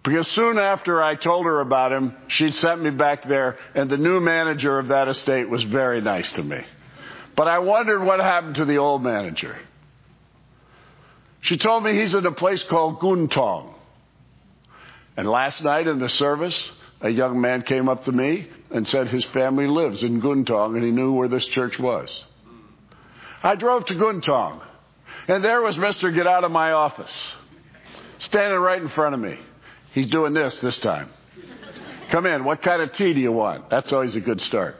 [0.06, 3.98] Because soon after I told her about him, she'd sent me back there, and the
[3.98, 6.62] new manager of that estate was very nice to me.
[7.36, 9.58] But I wondered what happened to the old manager.
[11.42, 13.74] She told me he's in a place called Kwun Tong.
[15.18, 19.08] And last night in the service, a young man came up to me and said
[19.08, 22.26] his family lives in Kwun Tong and he knew where this church was.
[23.44, 24.62] I drove to Kwun Tong
[25.28, 26.14] and there was Mr.
[26.14, 27.36] Get Out of My Office
[28.18, 29.38] standing right in front of me.
[29.96, 31.10] He's doing this this time.
[32.12, 32.44] Come in.
[32.44, 33.70] What kind of tea do you want?
[33.70, 34.76] That's always a good start.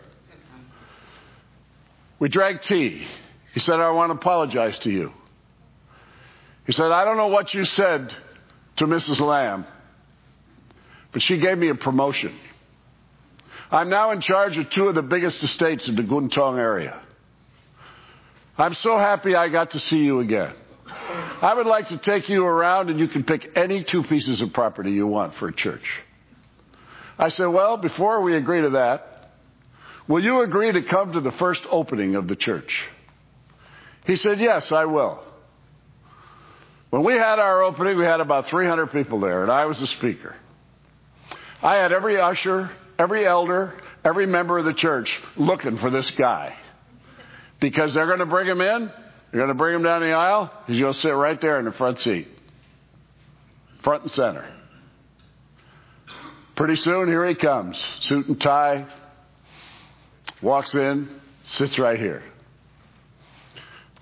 [2.20, 3.08] We drank tea.
[3.54, 5.14] He said, I want to apologize to you.
[6.66, 8.14] He said, I don't know what you said
[8.76, 9.22] to Mrs.
[9.22, 9.66] Lamb,
[11.14, 12.36] but she gave me a promotion.
[13.72, 17.02] I'm now in charge of two of the biggest estates in the Kwun Tong area.
[18.58, 20.54] I'm so happy I got to see you again.
[21.46, 24.52] I would like to take you around and you can pick any two pieces of
[24.52, 25.86] property you want for a church.
[27.20, 29.30] I said, well, before we agree to that,
[30.08, 32.88] will you agree to come to the first opening of the church?
[34.08, 35.24] He said, yes, I will.
[36.90, 39.86] When we had our opening, we had about 300 people there, and I was the
[39.86, 40.36] speaker.
[41.62, 46.56] I had every usher, every elder, every member of the church looking for this guy.
[47.60, 48.92] Because they're going to bring him in,
[49.36, 51.66] they're going to bring him down the aisle, he's going to sit right there in
[51.66, 52.26] the front seat.
[53.84, 54.46] Front and center.
[56.56, 57.78] Pretty soon, here he comes.
[58.00, 58.88] Suit and tie.
[60.42, 61.10] Walks in,
[61.42, 62.24] sits right here.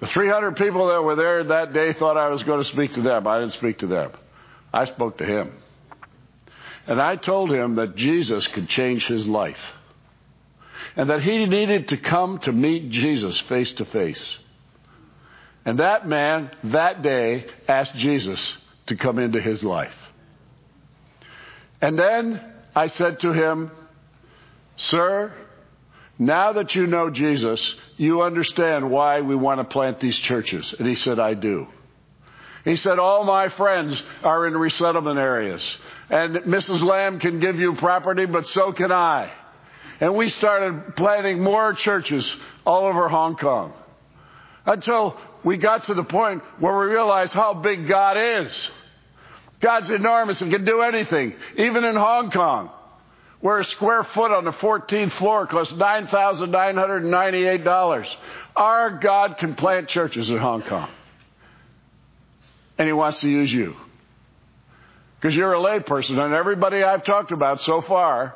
[0.01, 3.01] The 300 people that were there that day thought I was going to speak to
[3.01, 3.25] them.
[3.25, 4.11] I didn't speak to them.
[4.71, 5.51] I spoke to him.
[6.85, 9.57] And I told him that Jesus could change his life.
[10.95, 14.37] And that he needed to come to meet Jesus face to face.
[15.65, 19.95] And that man, that day, asked Jesus to come into his life.
[21.82, 22.41] And then
[22.76, 23.71] I said to him,
[24.76, 25.34] Sir,
[26.19, 30.73] now that you know Jesus, you understand why we want to plant these churches.
[30.78, 31.67] And he said, I do.
[32.63, 35.78] He said, all my friends are in resettlement areas.
[36.10, 36.82] And Mrs.
[36.82, 39.32] Lamb can give you property, but so can I.
[39.99, 42.34] And we started planting more churches
[42.65, 43.73] all over Hong Kong.
[44.65, 48.71] Until we got to the point where we realized how big God is.
[49.60, 52.69] God's enormous and can do anything, even in Hong Kong
[53.43, 58.15] where a square foot on the 14th floor costs $9,998.
[58.56, 60.89] Our God can plant churches in Hong Kong.
[62.77, 63.75] And He wants to use you.
[65.19, 68.34] Because you're a layperson, and everybody I've talked about so far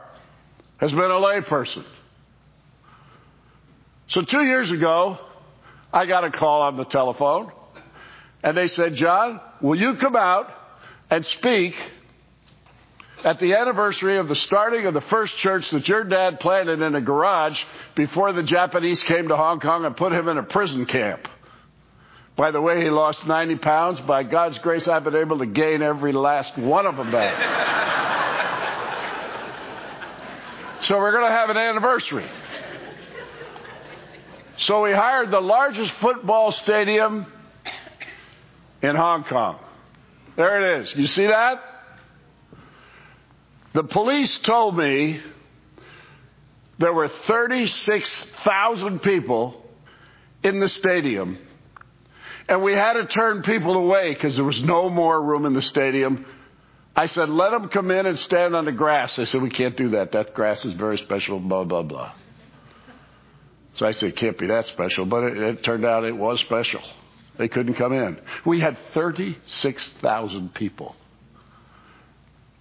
[0.76, 1.86] has been a layperson.
[4.10, 5.20] So two years ago,
[5.98, 7.52] I got a call on the telephone,
[8.44, 10.48] and they said, John, will you come out
[11.10, 11.74] and speak
[13.26, 16.94] at the anniversary of the starting of the first church that your dad planted in
[16.94, 17.60] a garage
[17.96, 21.28] before the Japanese came to Hong Kong and put him in a prison camp.
[22.36, 24.00] By the way, he lost 90 pounds.
[24.02, 27.34] By God's grace, I've been able to gain every last one of them back.
[30.84, 32.30] so we're going to have an anniversary.
[34.58, 37.28] So we hired the largest football stadium
[38.82, 39.60] in Hong Kong.
[40.36, 40.96] There it is.
[40.96, 41.62] You see that?
[43.74, 45.22] The police told me
[46.80, 49.64] there were 36,000 people
[50.44, 51.38] in the stadium,
[52.50, 55.62] and we had to turn people away because there was no more room in the
[55.62, 56.26] stadium.
[56.96, 59.16] I said, let them come in and stand on the grass.
[59.16, 60.14] They said, we can't do that.
[60.14, 62.14] That grass is very special, blah, blah, blah.
[63.78, 66.40] So I said, it can't be that special, but it, it turned out it was
[66.40, 66.82] special.
[67.38, 68.20] They couldn't come in.
[68.44, 70.96] We had 36,000 people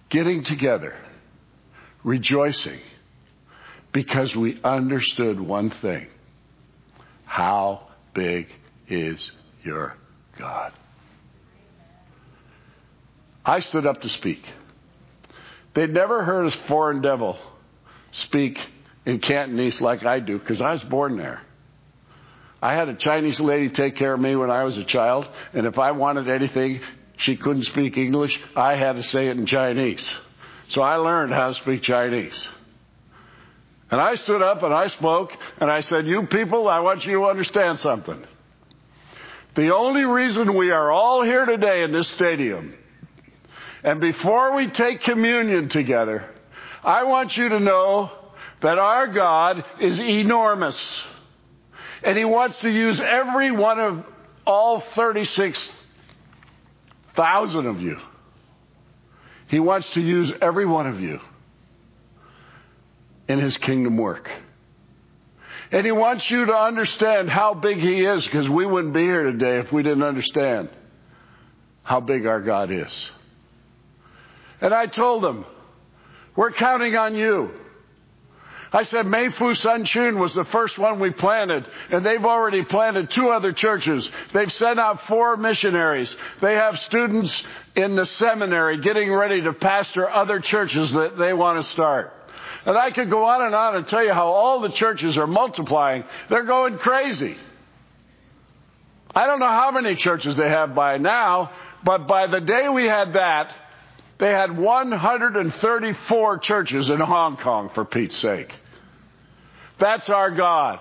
[0.09, 0.93] getting together,
[2.03, 2.79] rejoicing,
[3.91, 6.05] because we understood one thing.
[7.25, 8.47] How big
[8.87, 9.31] is
[9.63, 9.95] your
[10.37, 10.71] God?
[13.43, 14.43] I stood up to speak.
[15.73, 17.39] They'd never heard a foreign devil
[18.11, 18.59] speak
[19.07, 21.41] in Cantonese like I do because I was born there.
[22.61, 25.65] I had a Chinese lady take care of me when I was a child, and
[25.65, 26.81] if I wanted anything,
[27.15, 28.37] she couldn't speak English.
[28.55, 30.13] I had to say it in Chinese.
[30.67, 32.49] So I learned how to speak Chinese.
[33.89, 35.31] And I stood up and I spoke
[35.61, 38.21] and I said, You people, I want you to understand something.
[39.55, 42.75] The only reason we are all here today in this stadium,
[43.83, 46.29] and before we take communion together,
[46.83, 48.11] I want you to know
[48.61, 51.03] that our God is enormous.
[52.03, 54.05] And He wants to use every one of
[54.45, 57.97] all 36,000 of you.
[59.47, 61.19] He wants to use every one of you
[63.27, 64.29] in His kingdom work.
[65.71, 69.23] And He wants you to understand how big He is because we wouldn't be here
[69.23, 70.69] today if we didn't understand
[71.83, 73.11] how big our God is.
[74.59, 75.45] And I told them,
[76.35, 77.51] we're counting on you.
[78.71, 82.63] I said Mei Foo Sun Chuen was the first one we planted, and they've already
[82.65, 84.09] planted two other churches.
[84.33, 86.13] They've sent out four missionaries.
[86.41, 87.43] They have students
[87.75, 92.13] in the seminary getting ready to pastor other churches that they want to start.
[92.65, 95.27] And I could go on and on and tell you how all the churches are
[95.27, 96.03] multiplying.
[96.29, 97.37] They're going crazy.
[99.15, 101.51] I don't know how many churches they have by now,
[101.83, 103.53] but by the day we had that,
[104.19, 108.53] they had 134 churches in Hong Kong, for Pete's sake.
[109.79, 110.79] That's our God.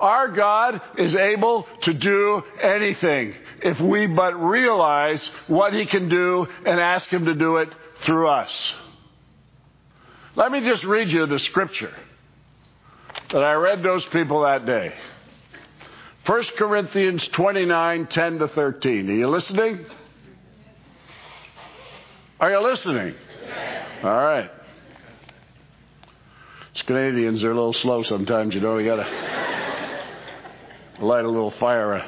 [0.00, 6.48] Our God is able to do anything if we but realize what He can do
[6.66, 7.68] and ask Him to do it
[8.00, 8.74] through us.
[10.34, 11.94] Let me just read you the scripture
[13.30, 14.92] that I read those people that day.
[16.26, 19.10] 1 Corinthians 29, 10 to 13.
[19.10, 19.84] Are you listening?
[22.42, 23.14] Are you listening?
[23.46, 23.88] Yes.
[24.02, 24.50] All right.
[26.72, 29.06] It's Canadians, they're a little slow sometimes, you know, you gotta
[30.98, 32.04] light a little fire.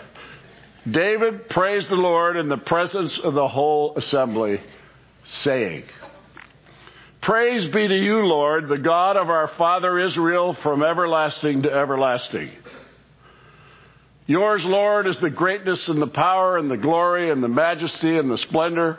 [0.90, 4.60] David praised the Lord in the presence of the whole assembly,
[5.22, 5.84] saying,
[7.20, 12.50] Praise be to you, Lord, the God of our father Israel, from everlasting to everlasting.
[14.26, 18.28] Yours, Lord, is the greatness and the power and the glory and the majesty and
[18.28, 18.98] the splendor.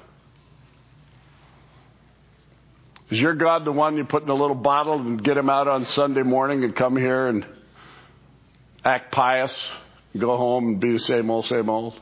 [3.11, 5.67] Is your God the one you put in a little bottle and get him out
[5.67, 7.45] on Sunday morning and come here and
[8.85, 9.69] act pious,
[10.17, 11.99] go home and be the same old, same old?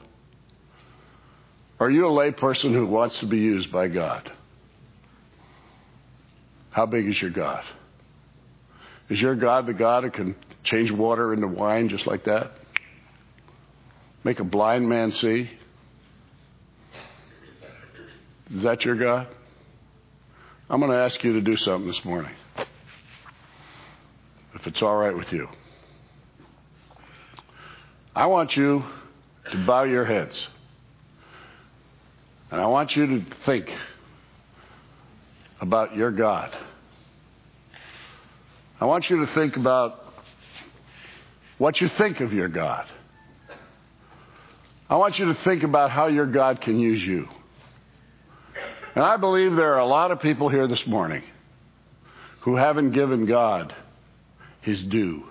[1.80, 4.32] Are you a layperson who wants to be used by God?
[6.70, 7.64] How big is your God?
[9.10, 12.52] Is your God the God who can change water into wine just like that?
[14.24, 15.50] Make a blind man see?
[18.54, 19.28] Is that your God?
[20.72, 22.32] I'm going to ask you to do something this morning.
[24.54, 25.48] If it's all right with you.
[28.16, 28.84] I want you
[29.52, 30.48] to bow your heads.
[32.52, 33.72] And I want you to think
[35.60, 36.56] about your God.
[38.80, 40.06] I want you to think about
[41.58, 42.86] what you think of your God.
[44.88, 47.28] I want you to think about how your God can use you.
[48.96, 51.24] And I believe there are a lot of people here this morning
[52.42, 53.76] who haven't given God
[54.62, 55.26] his due.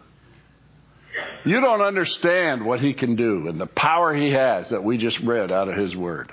[1.45, 5.19] You don't understand what he can do and the power he has that we just
[5.21, 6.33] read out of his word.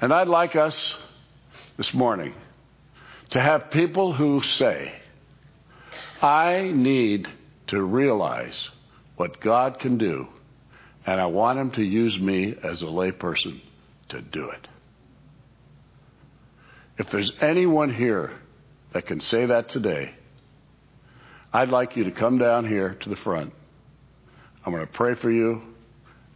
[0.00, 0.96] And I'd like us
[1.76, 2.32] this morning
[3.30, 4.92] to have people who say,
[6.22, 7.28] I need
[7.68, 8.68] to realize
[9.16, 10.28] what God can do,
[11.06, 13.60] and I want him to use me as a layperson
[14.10, 14.68] to do it.
[16.98, 18.30] If there's anyone here
[18.92, 20.14] that can say that today,
[21.52, 23.52] I'd like you to come down here to the front.
[24.64, 25.62] I'm going to pray for you,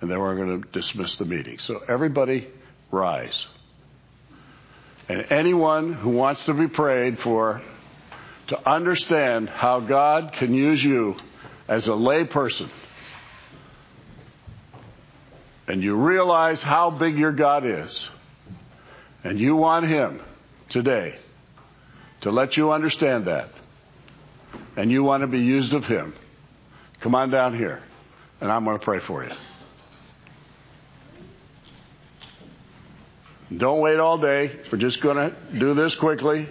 [0.01, 1.59] and then we're going to dismiss the meeting.
[1.59, 2.49] So, everybody,
[2.91, 3.47] rise.
[5.09, 7.61] And anyone who wants to be prayed for
[8.47, 11.17] to understand how God can use you
[11.69, 12.71] as a layperson,
[15.67, 18.09] and you realize how big your God is,
[19.23, 20.23] and you want Him
[20.69, 21.17] today
[22.21, 23.51] to let you understand that,
[24.77, 26.15] and you want to be used of Him,
[27.01, 27.83] come on down here,
[28.41, 29.33] and I'm going to pray for you.
[33.57, 34.59] Don't wait all day.
[34.73, 36.49] We're just going to do this quickly.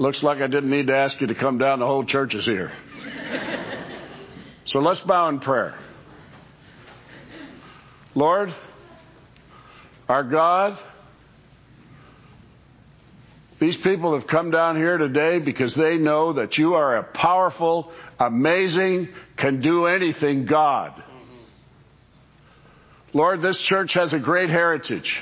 [0.00, 1.78] Looks like I didn't need to ask you to come down.
[1.78, 2.72] The whole church is here.
[4.64, 5.78] So let's bow in prayer.
[8.14, 8.52] Lord,
[10.10, 10.76] Our God,
[13.60, 17.92] these people have come down here today because they know that you are a powerful,
[18.18, 21.00] amazing, can do anything God.
[23.12, 25.20] Lord, this church has a great heritage.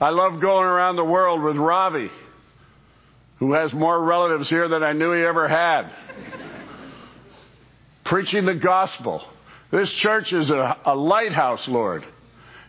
[0.00, 2.10] I love going around the world with Ravi,
[3.38, 5.90] who has more relatives here than I knew he ever had,
[8.04, 9.22] preaching the gospel.
[9.70, 12.04] This church is a, a lighthouse, Lord.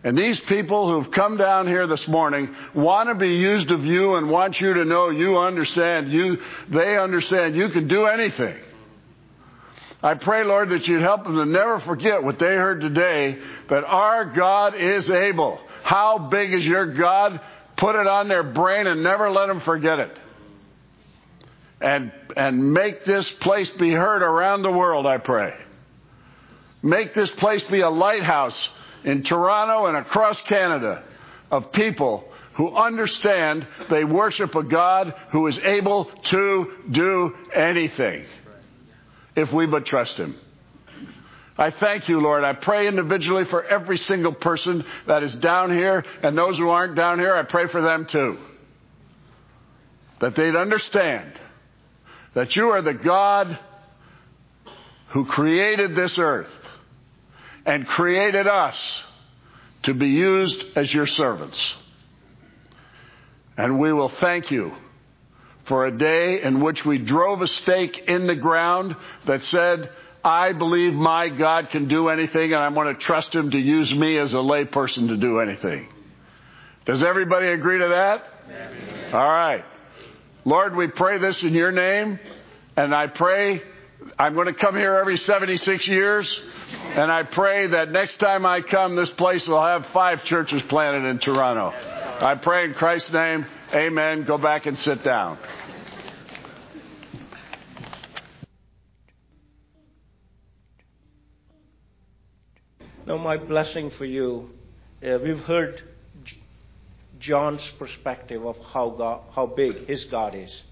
[0.03, 4.15] And these people who've come down here this morning want to be used of you
[4.15, 6.37] and want you to know you understand you,
[6.69, 8.55] they understand you can do anything.
[10.01, 13.39] I pray, Lord, that you'd help them to never forget what they heard today,
[13.69, 15.59] that our God is able.
[15.83, 17.41] How big is your God?
[17.75, 20.17] Put it on their brain and never let them forget it.
[21.81, 25.53] And, and make this place be heard around the world, I pray.
[26.81, 28.69] Make this place be a lighthouse
[29.03, 31.03] in Toronto and across Canada
[31.51, 32.25] of people
[32.55, 38.25] who understand they worship a God who is able to do anything
[39.35, 40.35] if we but trust Him.
[41.57, 42.45] I thank you, Lord.
[42.45, 46.95] I pray individually for every single person that is down here and those who aren't
[46.95, 47.35] down here.
[47.35, 48.37] I pray for them too.
[50.21, 51.33] That they'd understand
[52.33, 53.57] that you are the God
[55.09, 56.51] who created this earth
[57.65, 59.03] and created us
[59.83, 61.75] to be used as your servants.
[63.57, 64.73] And we will thank you
[65.65, 69.91] for a day in which we drove a stake in the ground that said,
[70.23, 73.93] I believe my God can do anything and I'm going to trust him to use
[73.93, 75.87] me as a layperson to do anything.
[76.85, 78.23] Does everybody agree to that?
[78.45, 79.13] Amen.
[79.13, 79.63] All right.
[80.49, 82.19] Lord, we pray this in your name
[82.75, 83.61] and I pray
[84.17, 86.41] I'm going to come here every 76 years
[86.71, 91.07] and I pray that next time I come, this place will have five churches planted
[91.07, 91.67] in Toronto.
[91.69, 93.45] I pray in Christ's name.
[93.75, 94.23] Amen.
[94.23, 95.37] Go back and sit down.
[103.05, 104.49] Now, my blessing for you,
[105.07, 105.83] uh, we've heard
[107.19, 110.63] John's perspective of how, God, how big his God is.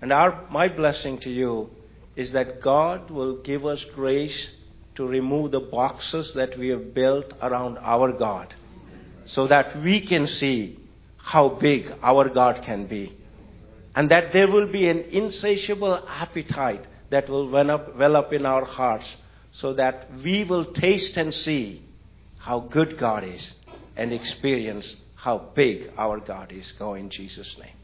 [0.00, 1.70] And our, my blessing to you
[2.16, 4.48] is that God will give us grace
[4.94, 8.54] to remove the boxes that we have built around our God
[9.26, 10.78] so that we can see
[11.16, 13.16] how big our God can be.
[13.94, 18.46] And that there will be an insatiable appetite that will well up, well up in
[18.46, 19.06] our hearts
[19.52, 21.82] so that we will taste and see
[22.38, 23.52] how good God is
[23.96, 26.72] and experience how big our God is.
[26.78, 27.74] Go in Jesus' name.